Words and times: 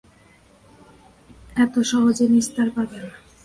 এত 1.55 1.73
সহজে 1.91 2.25
নিস্তার 2.33 2.67
পাবে 2.75 2.97
না। 3.03 3.11